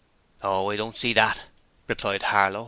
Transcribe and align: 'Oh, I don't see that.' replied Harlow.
'Oh, 0.41 0.71
I 0.71 0.77
don't 0.77 0.97
see 0.97 1.13
that.' 1.13 1.43
replied 1.87 2.23
Harlow. 2.23 2.59